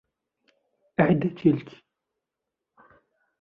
[0.99, 1.81] اعد تلك!